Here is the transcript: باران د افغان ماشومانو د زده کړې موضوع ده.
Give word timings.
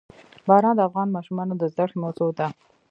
باران 0.47 0.73
د 0.77 0.81
افغان 0.89 1.07
ماشومانو 1.15 1.53
د 1.57 1.63
زده 1.73 1.85
کړې 1.89 1.97
موضوع 2.03 2.29
ده. 2.37 2.47